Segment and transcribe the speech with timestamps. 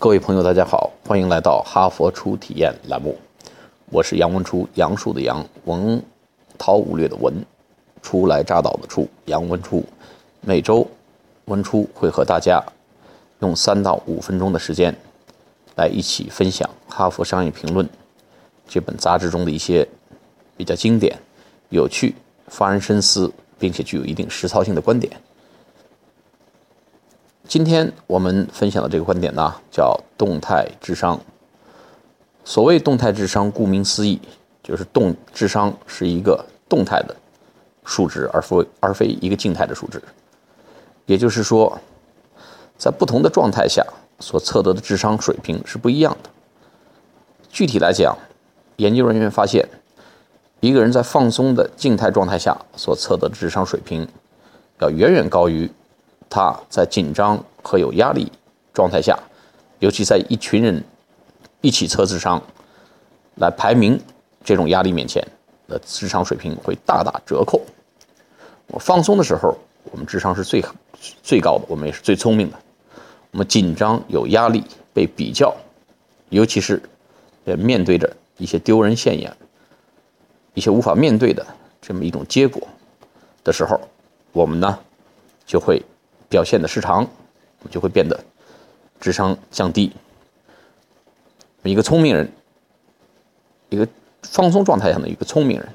[0.00, 3.14] 各位朋友，大家好，欢迎来到哈佛初体验栏目，
[3.90, 6.02] 我是杨文初，杨树的杨，文
[6.56, 7.44] 韬武略的文，
[8.00, 9.84] 初来乍到的初，杨文初。
[10.40, 10.88] 每周
[11.44, 12.64] 文初会和大家
[13.40, 14.96] 用三到五分钟的时间，
[15.76, 17.84] 来一起分享《哈佛商业评论》
[18.66, 19.86] 这本杂志中的一些
[20.56, 21.14] 比较经典、
[21.68, 22.14] 有趣、
[22.48, 25.12] 发人深思，并且具有一定实操性的观点。
[27.50, 31.20] 今天我们分享的这个观点呢，叫动态智商。
[32.44, 34.20] 所谓动态智商，顾名思义，
[34.62, 37.16] 就是动智商是一个动态的
[37.84, 40.00] 数值，而非而非一个静态的数值。
[41.06, 41.76] 也就是说，
[42.78, 43.84] 在不同的状态下
[44.20, 46.30] 所测得的智商水平是不一样的。
[47.48, 48.16] 具体来讲，
[48.76, 49.68] 研究人员发现，
[50.60, 54.06] 一个人在放松的静态状态下所测得的智商水平，
[54.78, 55.68] 要远远高于。
[56.30, 58.30] 他在紧张和有压力
[58.72, 59.18] 状态下，
[59.80, 60.82] 尤其在一群人
[61.60, 62.40] 一起测智商
[63.34, 64.00] 来排名
[64.44, 65.26] 这种压力面前
[65.66, 67.60] 的智商水平会大打折扣。
[68.68, 69.58] 我放松的时候，
[69.90, 70.64] 我们智商是最
[71.20, 72.56] 最高的，我们也是最聪明的。
[73.32, 74.62] 我们紧张有压力
[74.94, 75.52] 被比较，
[76.28, 76.80] 尤其是
[77.44, 79.36] 呃面对着一些丢人现眼、
[80.54, 81.44] 一些无法面对的
[81.82, 82.62] 这么一种结果
[83.42, 83.80] 的时候，
[84.30, 84.78] 我们呢
[85.44, 85.82] 就会。
[86.30, 87.06] 表现的失常，
[87.70, 88.18] 就会变得
[89.00, 89.92] 智商降低。
[91.64, 92.32] 一个聪明人，
[93.68, 93.86] 一个
[94.22, 95.68] 放松状态下的一个聪明人，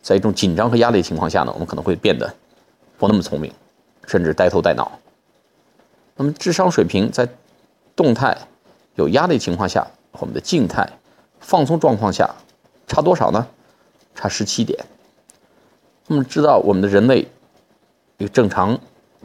[0.00, 2.32] 在一种紧张和压力情况下呢，我们可能会变得
[2.96, 3.52] 不那么聪明，
[4.06, 4.98] 甚至呆头呆脑。
[6.16, 7.28] 那么智商水平在
[7.96, 8.38] 动态
[8.94, 10.88] 有压力情况下和，我们的静态
[11.40, 12.32] 放松状况下
[12.86, 13.46] 差多少呢？
[14.14, 14.78] 差十七点。
[16.06, 17.26] 我们知道，我们的人类
[18.18, 18.78] 一个正常。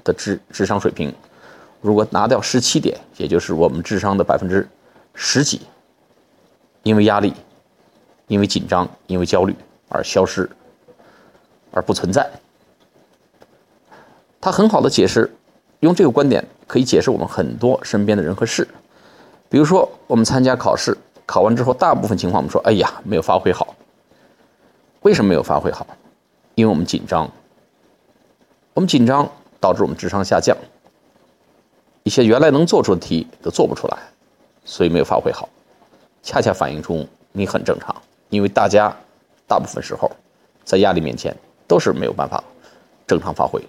[0.03, 1.13] 的智智商水平，
[1.81, 4.67] 如果拿掉十七点，也就是我们智商的百分之
[5.13, 5.61] 十几，
[6.83, 7.33] 因为压力、
[8.27, 9.55] 因为紧张、因为焦虑
[9.89, 10.49] 而消失，
[11.71, 12.29] 而不存在。
[14.41, 15.29] 他很好的解释，
[15.81, 18.67] 用这个观点可以解释我们很多身边的人和事。
[19.49, 23.75] 比如说，我们参加考试，考完之后，大部分情况我们说：“哎呀，没有发挥好。”
[25.01, 25.85] 为什么没有发挥好？
[26.55, 27.29] 因为我们紧张。
[28.73, 29.29] 我们紧张。
[29.59, 30.55] 导致我们智商下降，
[32.03, 33.97] 一些原来能做出的题都做不出来，
[34.63, 35.49] 所以没有发挥好，
[36.23, 37.95] 恰恰反映出你很正常，
[38.29, 38.95] 因为大家
[39.47, 40.09] 大部分时候
[40.63, 41.35] 在压力面前
[41.67, 42.43] 都是没有办法
[43.05, 43.61] 正常发挥。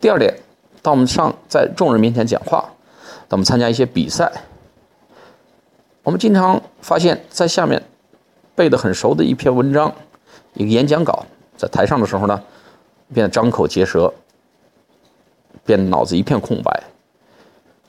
[0.00, 0.34] 第二点，
[0.80, 2.68] 当我们上在众人面前讲话，
[3.28, 4.32] 当我们参加一些比赛，
[6.02, 7.82] 我们经常发现，在下面
[8.54, 9.94] 背得很熟的一篇文章、
[10.54, 11.24] 一个演讲稿，
[11.56, 12.42] 在台上的时候呢，
[13.12, 14.12] 变得张口结舌。
[15.64, 16.82] 变得脑子一片空白，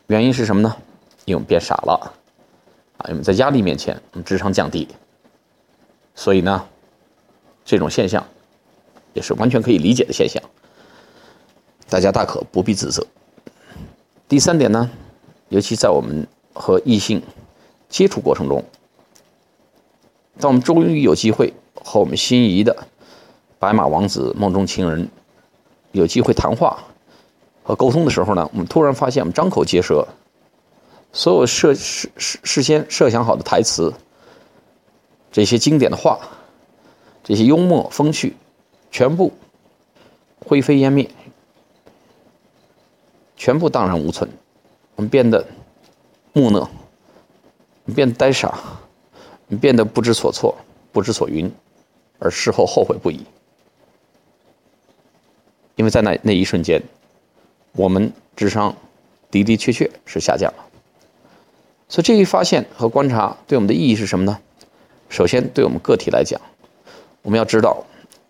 [0.08, 0.76] 原因是什么呢？
[1.26, 2.14] 因为我们变傻了，
[2.98, 4.88] 啊，因为在压力面前，我们智商降低，
[6.14, 6.66] 所以呢，
[7.66, 8.24] 这种现象
[9.14, 10.44] 也是完全可以理解的现象，
[11.90, 13.06] 大家大可不必自责。
[14.28, 14.90] 第三点呢，
[15.50, 17.24] 尤其在我们和异性
[17.90, 18.64] 接触过程中，
[20.40, 22.86] 当我们终于有机会和我们心仪的
[23.60, 25.08] 白马王子、梦中情人
[25.92, 26.84] 有机会谈话。
[27.64, 30.06] 和沟通的时候呢，我们突然发现，我们张口结舌，
[31.14, 33.94] 所有设事事事先设想好的台词，
[35.32, 36.20] 这些经典的话，
[37.24, 38.36] 这些幽默风趣，
[38.92, 39.32] 全部
[40.46, 41.10] 灰飞烟灭，
[43.38, 44.30] 全部荡然无存。
[44.96, 45.48] 我们变得
[46.34, 46.70] 木讷，
[47.96, 48.60] 变得呆傻，
[49.62, 50.54] 变得不知所措、
[50.92, 51.50] 不知所云，
[52.20, 53.26] 而事后后悔不已，
[55.76, 56.84] 因为在那那一瞬间。
[57.76, 58.76] 我们智商
[59.32, 60.66] 的的确确是下降了，
[61.90, 64.40] 所以这一发现和观察对我们的意义是什么呢？
[65.10, 66.40] 首先，对我们个体来讲，
[67.22, 67.84] 我们要知道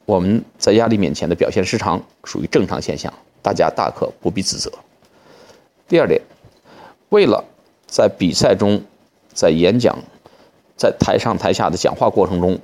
[0.05, 4.71] 我们在压力面前的表现失常属于正常现象，大家大可不必自责。
[5.87, 6.21] 第二点，
[7.09, 7.43] 为了
[7.85, 8.81] 在比赛中、
[9.33, 9.97] 在演讲、
[10.77, 12.57] 在台上台下的讲话过程中、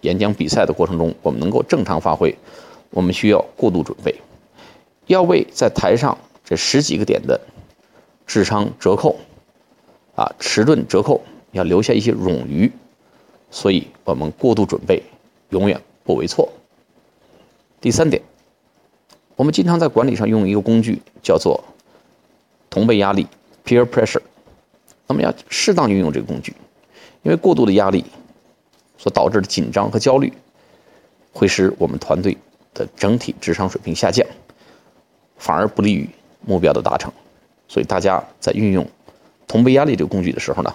[0.00, 2.34] 演讲比赛的过程中，我们能够正常发挥，
[2.90, 4.14] 我们需要过度准备。
[5.06, 7.40] 要为在台上这十几个点的
[8.26, 9.16] 智商折扣，
[10.14, 11.22] 啊，迟钝折扣，
[11.52, 12.70] 要留下一些冗余，
[13.50, 15.02] 所以我们过度准备
[15.50, 16.48] 永远不为错。
[17.80, 18.22] 第三点，
[19.36, 21.62] 我们经常在管理上用一个工具，叫做
[22.70, 23.26] 同辈压力
[23.64, 24.22] （peer pressure）。
[25.06, 26.54] 那么要适当运用这个工具，
[27.22, 28.02] 因为过度的压力
[28.96, 30.32] 所导致的紧张和焦虑，
[31.30, 32.38] 会使我们团队
[32.72, 34.26] 的整体智商水平下降。
[35.38, 36.08] 反而不利于
[36.46, 37.12] 目标的达成，
[37.68, 38.86] 所以大家在运用
[39.46, 40.74] 同辈压力这个工具的时候呢，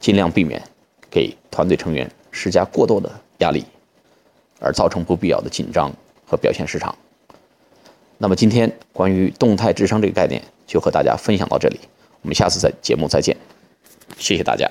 [0.00, 0.62] 尽量避免
[1.10, 3.64] 给团队成员施加过多的压力，
[4.60, 5.92] 而造成不必要的紧张
[6.26, 6.94] 和表现失常。
[8.16, 11.78] 那么今天关于动态智商这个概念就和大家分享到这里，
[12.22, 13.36] 我们下次在节目再见，
[14.18, 14.68] 谢谢大家。